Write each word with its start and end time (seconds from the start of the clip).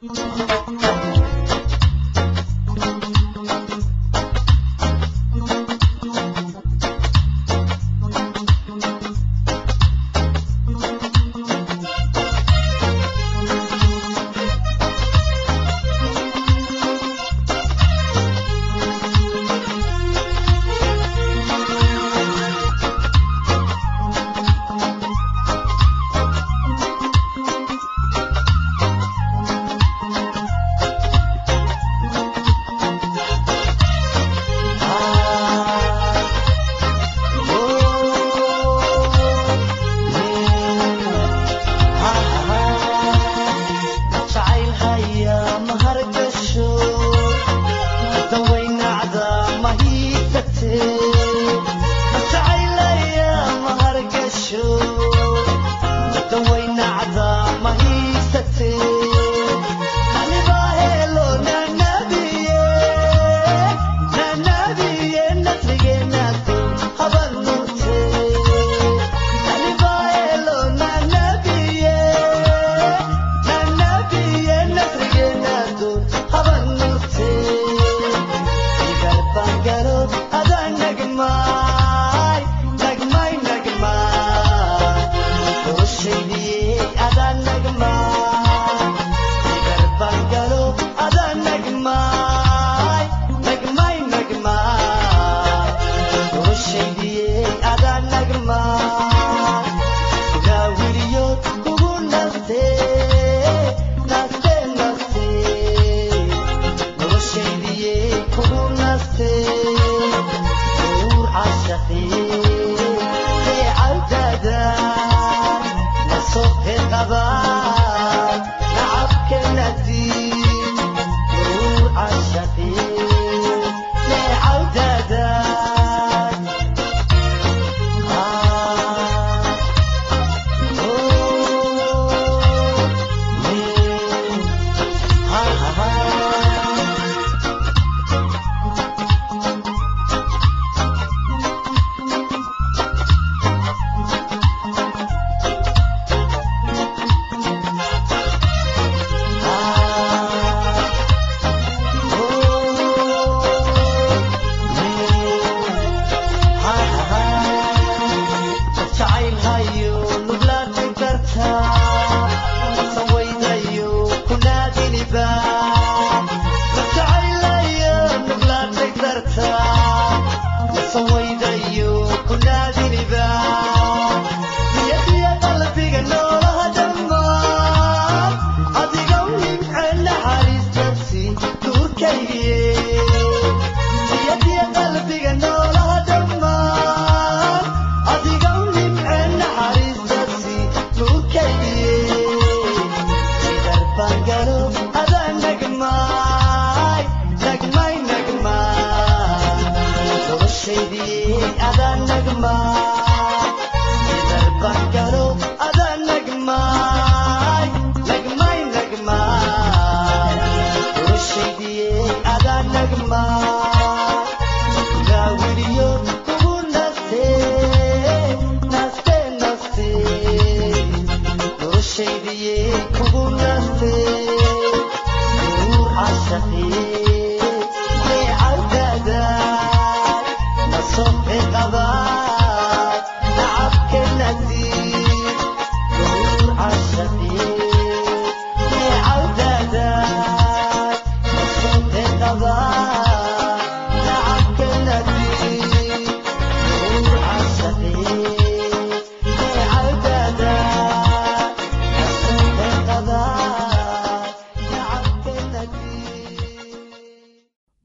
Thank 0.00 0.38
you. 0.38 0.47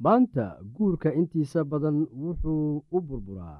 Maanta 0.04 0.46
guurka 0.76 1.10
intiisa 1.20 1.60
badan 1.72 1.98
wuxuu 2.24 2.66
u 2.96 3.00
burburaa 3.08 3.60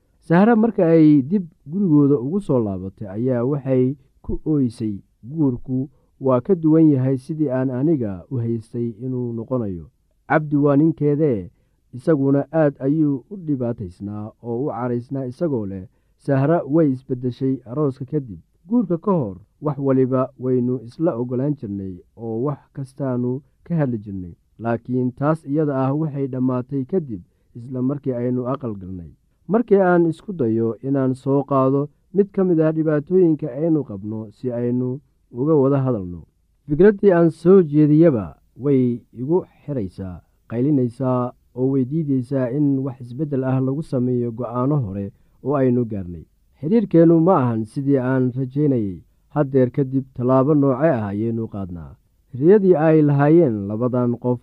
sahre 0.27 0.55
marka 0.55 0.83
ay 0.95 1.21
dib 1.21 1.45
gurigooda 1.71 2.15
ugu 2.25 2.39
soo 2.47 2.59
laabatay 2.65 3.07
ayaa 3.15 3.43
waxay 3.51 3.85
ku 4.21 4.33
ooysay 4.45 4.95
guurku 5.23 5.89
waa 6.25 6.41
ka 6.45 6.53
duwan 6.55 6.89
yahay 6.93 7.17
sidii 7.17 7.49
aan 7.49 7.69
aniga 7.69 8.11
u 8.31 8.35
haystay 8.37 8.87
inuu 9.05 9.33
noqonayo. 9.33 9.85
Cabdi 10.29 10.55
waa 10.55 10.75
ninkeedee 10.77 11.49
isaguna 11.93 12.41
aad 12.53 12.73
ayuu 12.79 13.25
u 13.31 13.35
dhibaataysnaa 13.45 14.25
oo 14.43 14.57
u 14.65 14.69
caraysnaa 14.69 15.25
isagoo 15.31 15.65
leh 15.71 15.85
sahra 16.25 16.57
way 16.73 16.91
isbeddeshay 16.91 17.55
arooska 17.65 18.05
kadib 18.05 18.39
guurka 18.67 18.97
ka 18.97 19.11
hor 19.11 19.37
wax 19.61 19.77
waliba 19.87 20.29
waynu 20.39 20.79
isla 20.87 21.11
oggolaan 21.21 21.55
jirnay 21.59 21.93
oo 22.15 22.35
wax 22.45 22.59
kastaanu 22.73 23.41
ka 23.65 23.75
hadli 23.75 23.97
jirnay. 24.05 24.33
Laakiin 24.59 25.11
taas 25.11 25.39
iyada 25.45 25.73
ah 25.85 25.91
waxay 26.01 26.27
dhammaatay 26.27 26.85
kadib 26.85 27.21
isla 27.57 27.81
markii 27.81 28.13
aynu 28.13 28.47
aqal 28.53 28.75
galnay 28.81 29.11
markii 29.47 29.79
aan 29.81 30.05
isku 30.11 30.31
dayo 30.33 30.75
inaan 30.87 31.13
soo 31.15 31.43
qaado 31.49 31.81
mid 32.13 32.27
ka 32.35 32.43
mid 32.43 32.59
ah 32.59 32.71
dhibaatooyinka 32.75 33.47
aynu 33.61 33.83
qabno 33.89 34.19
si 34.37 34.51
aynu 34.51 34.99
uga 35.39 35.53
wada 35.61 35.79
hadalno. 35.85 36.21
Fikraddii 36.67 37.11
aan 37.17 37.29
soo 37.41 37.61
jeediyaba 37.71 38.25
way 38.63 38.83
igu 39.21 39.37
xiraysaa 39.65 40.21
qaylinaysaa 40.49 41.33
oo 41.59 41.67
way 41.71 41.85
diidaysaa 41.91 42.49
in 42.57 42.79
wax 42.85 43.01
isbeddel 43.01 43.43
ah 43.51 43.57
lagu 43.67 43.83
sameeyo 43.83 44.31
go'aano 44.37 44.75
hore 44.85 45.05
oo 45.43 45.55
aynu 45.61 45.85
gaarnay. 45.91 46.25
Xidhiirkeennu 46.59 47.19
ma 47.27 47.35
ahan 47.43 47.63
sidii 47.71 47.97
aan 47.97 48.31
rajaynayay. 48.37 48.99
Haddeer 49.33 49.69
kadib 49.75 50.05
tallaabo 50.15 50.53
nooce 50.61 50.89
ah 50.97 51.07
ayaynu 51.11 51.47
qaadnaa. 51.53 51.95
Riyadii 52.39 52.75
ay 52.85 52.97
lahaayeen 53.07 53.55
labadan 53.69 54.11
qof 54.23 54.39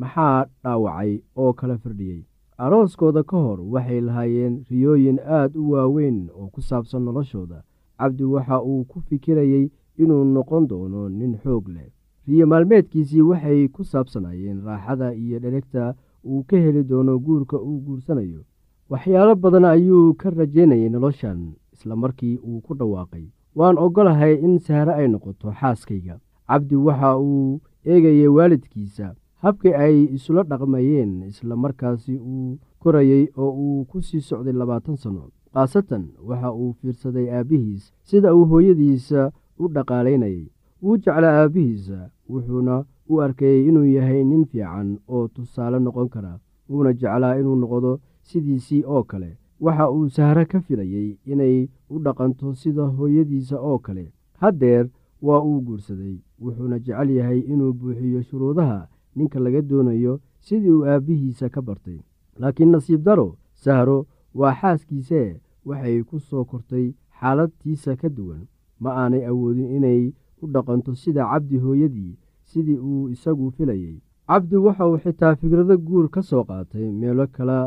maxaa 0.00 0.46
dhaawacay 0.62 1.12
oo 1.36 1.52
kala 1.58 1.76
firdhiyey 1.82 2.22
arooskooda 2.58 3.22
ka 3.22 3.36
hor 3.36 3.60
waxay 3.72 4.00
lahaayeen 4.00 4.54
riyooyin 4.70 5.18
aad 5.38 5.56
u 5.56 5.70
waaweyn 5.72 6.18
oo 6.34 6.48
ku 6.54 6.60
saabsan 6.62 7.02
noloshooda. 7.04 7.62
Cabdi 7.98 8.24
waxa 8.24 8.62
uu 8.62 8.84
ku 8.84 9.00
fikirayey 9.00 9.70
inuu 10.02 10.24
noqon 10.24 10.66
doono 10.70 11.08
nin 11.08 11.36
xoog 11.42 11.68
leh. 11.68 11.90
Riyo 12.26 12.46
maalmeedkiisii 12.46 13.20
waxay 13.30 13.68
ku 13.68 13.84
saabsanayeen 13.84 14.62
raaxada 14.66 15.14
iyo 15.14 15.38
dheregta 15.38 15.94
uu 16.24 16.42
ka 16.48 16.56
heli 16.56 16.82
doono 16.84 17.18
guurka 17.18 17.56
uu 17.58 17.78
guursanayo. 17.86 18.42
Waxyaalo 18.90 19.34
badan 19.36 19.64
ayuu 19.64 20.14
ka 20.14 20.30
rajaynayay 20.30 20.88
noloshan 20.90 21.40
isla 21.72 21.96
markii 21.96 22.36
uu 22.46 22.60
ku 22.60 22.74
dhawaaqay. 22.74 23.24
Waan 23.54 23.78
oggolahay 23.78 24.34
in 24.46 24.58
sahre 24.58 24.92
ay 24.94 25.08
noqoto 25.08 25.52
xaaskayga. 25.60 26.18
Cabdi 26.48 26.76
waxa 26.76 27.18
uu 27.18 27.60
eegayay 27.86 28.26
waalidkiisa 28.36 29.14
habkii 29.44 29.74
ay 29.84 29.96
isula 30.16 30.42
dhaqmayeen 30.50 31.12
isla 31.30 31.56
markaasi 31.56 32.14
uu 32.18 32.58
korayey 32.82 33.24
oo 33.36 33.50
uu 33.64 33.84
ku 33.90 34.02
sii 34.02 34.20
socday 34.28 34.52
labaatan 34.60 34.96
sanno 35.02 35.24
khaasatan 35.54 36.04
waxa 36.28 36.50
uu 36.60 36.72
fiirsaday 36.80 37.26
aabbihiis 37.36 37.84
sida 38.08 38.34
uu 38.34 38.44
hooyadiisa 38.50 39.30
u 39.62 39.68
dhaqaalaynayay. 39.74 40.46
Wuu 40.82 40.96
jeclaa 41.02 41.34
aabbihiisa 41.42 42.10
wuxuuna 42.30 42.74
u 43.12 43.20
arkayey 43.24 43.66
inuu 43.68 43.84
yahay 43.96 44.24
nin 44.24 44.44
fiican 44.50 44.90
oo 45.08 45.28
tusaale 45.34 45.78
noqon 45.78 46.08
kara 46.14 46.32
wuuna 46.70 46.92
jeclaa 47.00 47.34
inuu 47.40 47.56
noqdo 47.62 47.90
sidiisii 48.28 48.82
oo 48.86 49.02
kale. 49.10 49.30
Waxa 49.60 49.90
uu 49.90 50.08
sahre 50.08 50.44
ka 50.44 50.60
filayey 50.60 51.16
inay 51.32 51.68
u 51.90 51.98
dhaqanto 52.04 52.54
sida 52.54 52.82
hooyadiisa 52.96 53.56
oo 53.60 53.78
kale. 53.78 54.04
Haddeer 54.40 54.86
waa 55.22 55.40
uu 55.48 55.60
guursaday 55.66 56.16
wuxuuna 56.42 56.78
jecel 56.78 57.10
yahay 57.10 57.40
inuu 57.52 57.72
buuxiyo 57.72 58.22
shuruudaha 58.22 58.86
ninka 59.18 59.38
laga 59.44 59.60
doonayo 59.70 60.14
sidii 60.46 60.70
uu 60.76 60.84
aabbihiisa 60.92 61.48
ka 61.54 61.60
bartay. 61.66 61.98
Laakiin 62.40 62.70
nasiib 62.72 63.02
daro 63.06 63.28
sahro 63.62 63.98
waa 64.38 64.54
xaaskiisee 64.60 65.28
waxay 65.68 65.98
ku 66.08 66.16
soo 66.28 66.44
kortay 66.50 66.86
xaaladtiisa 67.20 67.96
ka 68.00 68.08
duwan. 68.16 68.42
Ma 68.82 68.90
aanay 69.02 69.24
awoodin 69.30 69.70
inay 69.76 70.02
u 70.42 70.46
dhaqanto 70.54 70.94
sida 71.02 71.22
cabdi 71.30 71.56
hooyadii 71.64 72.16
sidii 72.50 72.78
uu 72.90 73.08
isagu 73.14 73.50
filayey 73.56 73.96
cabdi 74.28 74.56
waxa 74.66 74.86
uu 74.90 74.98
xitaa 75.04 75.34
fikrado 75.40 75.74
guur 75.86 76.06
ka 76.14 76.22
soo 76.22 76.44
qaatay 76.48 76.86
meelo 77.00 77.26
kale 77.36 77.58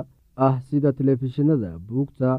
ah 0.46 0.56
sida 0.68 0.90
telefishinada 0.98 1.72
buugta 1.88 2.30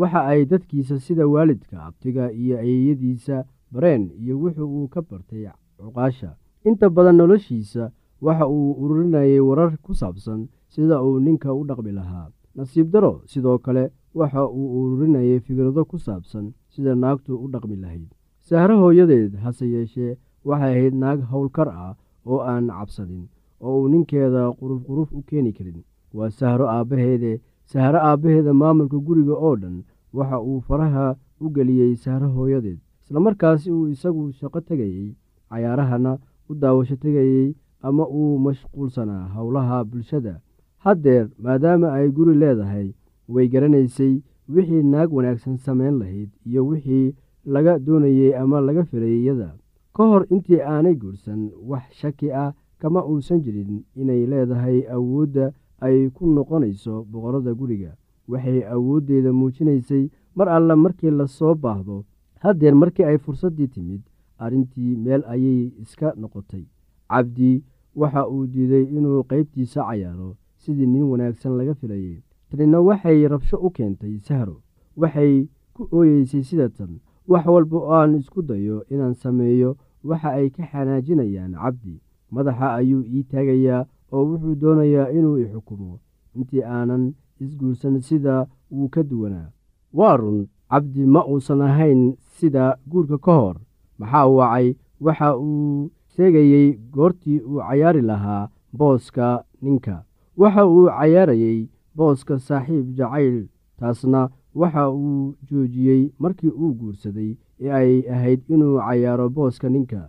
waxa 0.00 0.20
ay 0.30 0.40
dadkiisa 0.50 0.96
sida 1.06 1.24
waalidka 1.32 1.76
abtiga 1.88 2.24
iyo 2.32 2.56
ayeeyadiisa 2.62 3.36
bareen 3.72 4.04
iyo 4.22 4.34
wuxuu 4.42 4.68
uu 4.76 4.88
ka 4.94 5.00
bartay 5.08 5.44
cuqaasha. 5.78 6.30
Inta 6.68 6.86
badan 6.90 7.16
noloshiisa 7.20 7.84
waxa 8.24 8.46
uu 8.56 8.70
ururinayay 8.82 9.40
warar 9.48 9.72
ku 9.84 9.92
saabsan 10.00 10.40
sida 10.72 10.96
uu 11.06 11.18
ninka 11.26 11.50
u 11.60 11.62
dhaqmi 11.68 11.92
lahaa. 11.98 12.26
Nasiib 12.56 12.88
daro 12.94 13.12
sidoo 13.30 13.58
kale 13.64 13.84
waxa 14.18 14.42
uu 14.58 14.68
ururinayay 14.80 15.40
fikrado 15.46 15.82
ku 15.90 15.96
saabsan 16.06 16.52
sida 16.72 16.92
naagtu 17.02 17.32
u 17.44 17.46
dhaqmi 17.52 17.76
lahayd. 17.82 18.08
Sahro 18.48 18.74
hooyadeed 18.82 19.32
hase 19.42 19.66
yeeshee 19.74 20.16
waxay 20.48 20.72
ahayd 20.78 20.94
naag 21.02 21.20
howlkar 21.30 21.68
ah 21.84 21.94
oo 22.30 22.40
aan 22.52 22.66
cabsanin 22.68 23.24
oo 23.64 23.74
uu 23.82 23.88
ninkeeda 23.92 24.42
quruf 24.58 24.80
quruf 24.88 25.08
u 25.18 25.22
keeni 25.28 25.52
karin. 25.56 25.78
Waa 26.16 26.30
sahro 26.38 26.66
aabbaheede 26.76 27.32
sahro 27.72 27.98
aabbaheeda 28.08 28.52
maamulka 28.60 28.98
guriga 29.06 29.34
oo 29.46 29.56
dhan 29.62 29.76
waxa 30.16 30.38
uu 30.48 30.60
faraha 30.68 31.06
u 31.44 31.46
geliyey 31.54 31.94
sahro 32.04 32.28
hooyadeed. 32.36 32.78
Islamarkaasi 33.04 33.68
uu 33.76 33.86
isagu 33.94 34.32
shaqo 34.38 34.60
tegayey 34.68 35.08
cayaarahana 35.50 36.12
u 36.50 36.52
daawasho 36.62 36.96
tegayey 37.04 37.54
ama 37.82 38.04
uu 38.08 38.38
mashquulsanaa 38.38 39.28
howlaha 39.34 39.84
bulshada. 39.84 40.40
Haddeer 40.84 41.28
maadaama 41.38 41.92
ay 41.92 42.08
guri 42.10 42.34
leedahay 42.42 42.88
way 43.28 43.48
garanaysay 43.48 44.14
wixii 44.48 44.82
naag 44.82 45.12
wanaagsan 45.12 45.56
samayn 45.56 45.98
lahayd 45.98 46.30
iyo 46.46 46.66
wixii 46.66 47.14
laga 47.44 47.78
doonayey 47.78 48.34
ama 48.36 48.60
laga 48.60 48.84
filayay 48.84 49.20
iyada. 49.22 49.54
Ka 49.94 50.02
hor 50.10 50.26
intii 50.30 50.60
aanay 50.60 50.94
guursan 50.94 51.50
wax 51.70 51.82
shaki 52.00 52.32
ah 52.32 52.52
kama 52.78 53.04
uusan 53.06 53.40
jirin 53.44 53.84
inay 53.96 54.26
leedahay 54.26 54.78
awoodda 54.90 55.52
ay 55.80 56.10
ku 56.10 56.26
noqonayso 56.26 57.04
boqorada 57.10 57.54
guriga. 57.54 57.92
Waxay 58.28 58.62
awooddeeda 58.74 59.32
muujinaysay 59.32 60.10
mar 60.36 60.48
alle 60.48 60.74
markii 60.74 61.10
la 61.10 61.26
soo 61.26 61.54
baahdo. 61.54 62.04
Haddeer 62.42 62.74
markii 62.74 63.04
ay 63.04 63.18
fursaddii 63.18 63.68
timid 63.68 64.00
arrintii 64.38 64.96
meel 64.96 65.22
ayay 65.28 65.70
iska 65.82 66.14
noqotay. 66.16 66.64
Cabdi 67.10 67.62
waxa 67.96 68.26
uu 68.28 68.46
diiday 68.46 68.84
inuu 68.96 69.22
qaybtiisa 69.30 69.84
cayaaro 69.88 70.36
sidii 70.56 70.86
nin 70.86 71.02
wanaagsan 71.02 71.56
laga 71.56 71.74
filayay. 71.74 72.22
Tanina 72.50 72.80
waxay 72.80 73.28
rabsho 73.28 73.56
u 73.58 73.70
keentay 73.70 74.18
sahro. 74.18 74.56
Waxay 74.96 75.48
ku 75.74 75.88
ooyeysay 75.92 76.42
sida 76.42 76.68
tan 76.68 77.00
wax 77.28 77.46
walba 77.46 77.76
oo 77.78 77.92
aan 77.94 78.14
isku 78.14 78.42
dayo 78.42 78.84
inaan 78.90 79.14
sameeyo 79.14 79.76
waxa 80.04 80.28
ay 80.38 80.50
ka 80.50 80.62
xanaajinayaan 80.70 81.52
cabdi. 81.54 82.00
Madaxa 82.30 82.74
ayuu 82.74 83.04
ii 83.04 83.22
taagayaa 83.24 83.86
oo 84.12 84.24
wuxuu 84.28 84.54
doonayaa 84.54 85.10
inuu 85.10 85.36
i 85.38 85.46
xukumo. 85.52 85.98
Intii 86.36 86.62
aanan 86.64 87.14
isguursan 87.40 88.00
sida 88.00 88.46
wuu 88.70 88.88
ka 88.88 89.02
duwanaa. 89.02 89.50
Waa 89.92 90.16
run 90.16 90.46
cabdi 90.70 91.06
ma 91.06 91.24
uusan 91.26 91.60
ahayn 91.60 92.16
sida 92.38 92.76
guurka 92.88 93.18
ka 93.18 93.32
hor. 93.32 93.56
Maxaa 93.98 94.26
wacay 94.26 94.74
waxa 95.00 95.36
uu 95.36 95.90
sheegayey 96.16 96.78
goortii 96.94 97.40
uu 97.40 97.60
cayaari 97.68 98.02
lahaa 98.10 98.48
booska 98.78 99.44
ninka. 99.62 100.04
Waxa 100.36 100.66
uu 100.66 100.86
cayaarayey 100.98 101.68
booska 101.96 102.38
saaxiib 102.38 102.86
jacayl 102.98 103.36
taasna 103.78 104.20
waxa 104.60 104.90
uu 104.90 105.34
joojiyey 105.50 106.02
markii 106.18 106.48
uu 106.62 106.72
guursaday 106.80 107.30
ee 107.60 107.70
ay 107.78 107.92
ahayd 108.14 108.40
inuu 108.54 108.78
cayaaro 108.78 109.28
booska 109.36 109.68
ninka. 109.68 110.02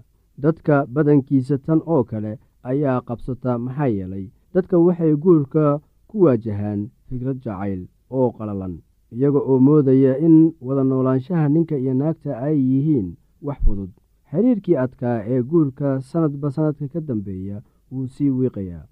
Dadka 0.43 0.85
badankiisa 0.93 1.57
tan 1.65 1.81
oo 1.85 2.03
kale 2.03 2.39
ayaa 2.69 3.01
qabsata 3.07 3.57
maxaa 3.65 3.87
yeelay 3.95 4.25
dadka 4.53 4.75
waxay 4.85 5.13
guurka 5.23 5.79
ku 6.07 6.15
waajahaan 6.23 6.81
fikrad 7.09 7.37
jacayl 7.45 7.81
oo 8.17 8.27
qalalan 8.37 8.75
iyaga 9.15 9.39
oo 9.39 9.59
moodaya 9.59 10.17
in 10.25 10.37
wada 10.65 10.83
noolaanshaha 10.83 11.49
ninka 11.49 11.75
iyo 11.77 11.93
naagta 11.93 12.31
ay 12.47 12.57
yihiin 12.71 13.07
wax 13.45 13.57
fudud 13.65 13.89
xiriirkii 14.33 14.75
adkaa 14.85 15.17
ee 15.33 15.41
guurka 15.49 15.89
sanadba 16.09 16.51
sanadka 16.55 16.87
ka 16.93 16.99
dambeeya 17.07 17.57
wuu 17.91 18.07
sii 18.15 18.29
wiiqayaa 18.37 18.85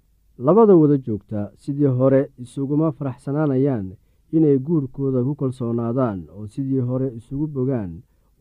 labada 0.46 0.74
wada 0.80 0.96
joogta 1.06 1.40
sidii 1.62 1.86
hore 1.98 2.20
isuguma 2.42 2.88
faraxsanaanayaan 2.96 3.88
inay 4.36 4.56
guurkooda 4.66 5.20
ku 5.26 5.32
kalsoonaadaan 5.40 6.20
oo 6.36 6.46
sidii 6.54 6.80
hore 6.88 7.08
isugu 7.18 7.46
bogaan 7.54 7.92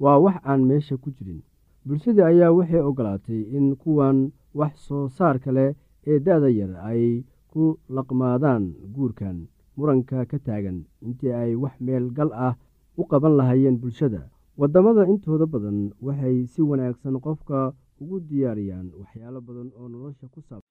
waa 0.03 0.17
wax 0.23 0.35
aan 0.49 0.61
meesha 0.69 0.95
ku 1.03 1.09
jirin. 1.15 1.41
Bulshadii 1.85 2.21
ayaa 2.31 2.51
waxay 2.57 2.79
ogolaatay 2.89 3.41
in 3.57 3.75
kuwan 3.81 4.17
wax 4.59 4.73
soo 4.87 5.09
saarka 5.17 5.51
leh 5.57 5.71
ee 6.09 6.19
da-da 6.25 6.49
yar 6.59 6.73
ay 6.89 7.23
ku 7.51 7.63
laqmaadaan 7.95 8.63
guurkan 8.95 9.37
muranka 9.77 10.25
ka 10.31 10.37
taagan 10.45 10.77
intii 11.05 11.31
ay 11.41 11.51
wax 11.63 11.75
meel 11.85 12.05
gal 12.17 12.31
ah 12.47 12.55
u 12.97 13.03
qaban 13.09 13.35
lahaayeen 13.39 13.77
bulshada 13.81 14.21
waddamada 14.61 15.03
intooda 15.13 15.45
badan 15.53 15.77
waxay 16.07 16.37
si 16.53 16.61
wanaagsan 16.69 17.15
qofka 17.25 17.57
ugu 18.01 18.17
diyaariyaan 18.29 18.87
waxyaalo 18.99 19.39
badan 19.47 19.69
oo 19.79 19.87
nolosha 19.93 20.25
ku 20.33 20.39
saabsan 20.49 20.70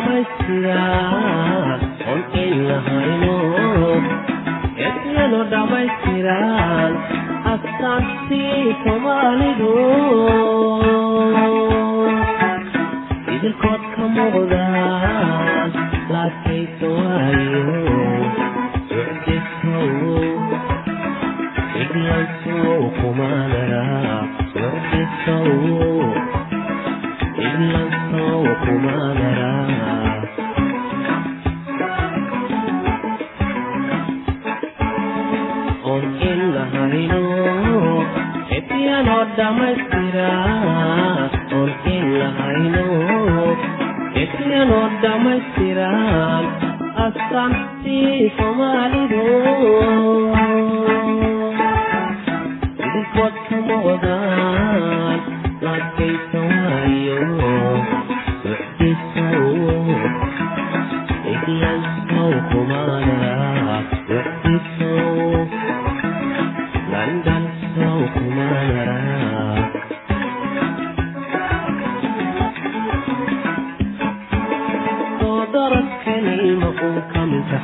lahayno 0.00 1.65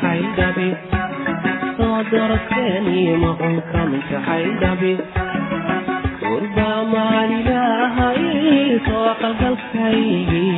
kamintaxay 0.02 0.21
dhabi 0.37 0.68
soo 1.76 1.99
daradkaniima 2.11 3.30
un 3.47 3.56
kamintaxay 3.73 4.44
dhabi 4.62 4.92
gurbaa 6.23 6.78
maalilahay 6.92 8.23
soo 8.87 9.09
qalgalkaygii 9.23 10.51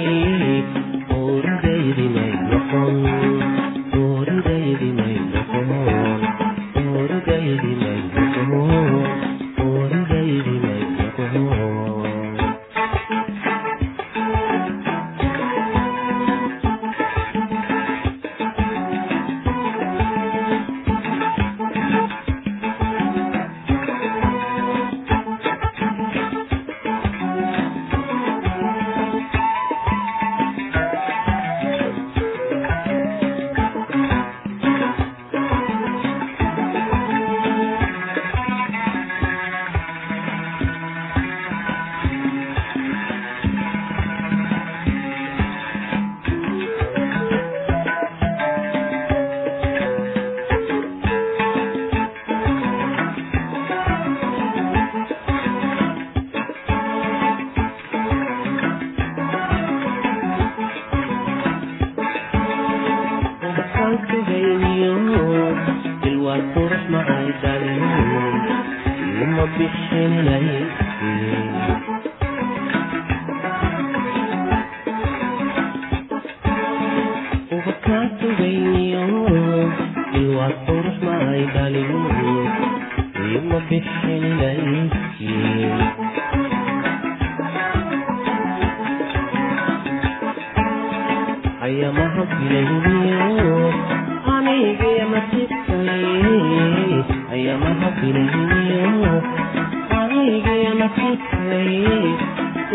ayamaha 91.64 92.22
filayniyo 92.32 93.56
anigiya 94.34 95.04
nasibkay 95.12 96.04
ayamaha 97.34 97.88
filayniyo 97.98 99.12
anigiya 100.00 100.72
nasibkay 100.80 101.72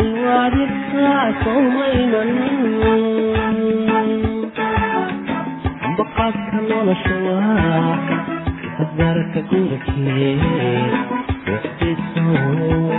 ilwaadibkaasowmaynan 0.04 2.30
baqaadka 5.98 6.58
nolosha 6.68 7.14
waa 7.26 7.94
hasbaarka 8.78 9.40
gurikee 9.50 10.34
wixdisow 11.46 12.90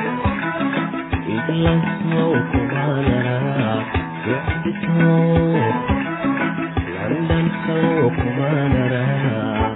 iglansow 7.11 8.09
kumaanara 8.17 9.03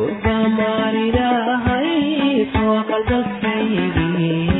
durba 0.00 0.36
maaridahay 0.58 1.90
soo 2.52 2.76
qalbaskaygii 2.90 4.59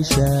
istaahishaa 0.00 0.40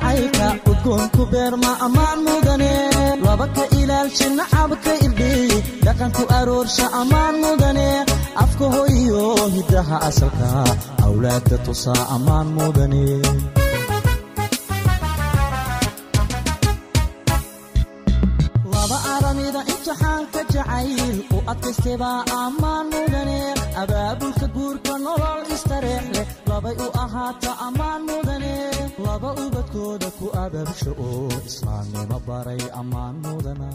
jacaylka 0.00 0.48
udgoonku 0.70 1.22
beerma 1.32 1.72
ammaan 1.86 2.18
mudane. 2.26 2.72
Laba 3.24 3.46
ka 3.56 3.64
ilaalsha 3.80 4.28
nacabka 4.38 4.92
irdhiy 5.06 5.50
dhaqanku 5.84 6.22
aroorsha 6.38 6.86
ammaan 7.00 7.34
mudane. 7.42 7.88
Afka 8.42 8.66
hoyo 8.74 9.22
hiddaha 9.54 9.96
asalka 10.08 10.48
awlaadda 11.06 11.56
tusaa 11.66 12.02
ammaan 12.16 12.48
mudane. 12.56 13.04
Imtixaanka 19.50 20.40
jacayl 20.52 21.16
u 21.36 21.38
adkaystebaa 21.52 22.20
ammaan 22.42 22.86
mudane. 22.92 23.38
Abaabulka 23.82 24.46
guurka 24.54 24.94
nolol 25.04 25.42
istareex 25.54 26.28
labay 26.48 26.76
u 26.86 26.88
ahaata 27.04 27.50
ammaan 27.66 28.02
mudane 28.08 28.54
ababsho 30.42 30.90
oo 31.06 31.28
islaamnimo 31.48 32.16
baray 32.26 32.62
ammaan 32.80 33.16
mudana 33.24 33.68